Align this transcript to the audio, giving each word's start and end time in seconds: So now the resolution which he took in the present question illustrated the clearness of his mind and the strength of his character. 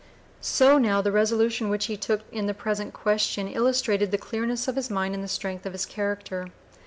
So 0.41 0.79
now 0.79 0.99
the 1.03 1.11
resolution 1.11 1.69
which 1.69 1.85
he 1.85 1.95
took 1.95 2.21
in 2.31 2.47
the 2.47 2.55
present 2.55 2.91
question 2.91 3.47
illustrated 3.47 4.09
the 4.09 4.17
clearness 4.17 4.67
of 4.67 4.75
his 4.75 4.89
mind 4.89 5.13
and 5.13 5.23
the 5.23 5.27
strength 5.27 5.67
of 5.67 5.73
his 5.73 5.85
character. 5.85 6.47